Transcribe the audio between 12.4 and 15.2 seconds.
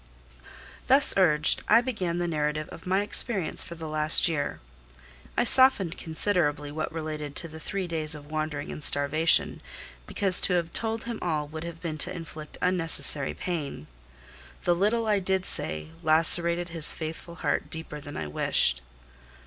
unnecessary pain: the little I